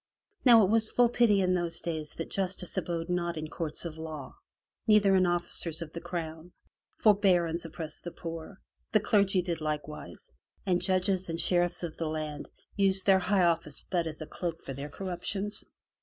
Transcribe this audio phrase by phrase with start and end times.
[0.43, 3.99] Now it was full pity in those days that Justice abode not in courts of
[3.99, 4.35] law,
[4.87, 6.53] neither in officers of the Crown;
[6.97, 8.59] for barons oppressed the poor,
[8.93, 10.33] the clergy did likewise,
[10.65, 12.09] and judges and sheriffs of the ^woods.
[12.15, 12.15] beautiful.
[12.15, 14.89] A9 MY BOOK HOUSE land used their high office but as a cloak for their
[14.89, 15.65] corruptions.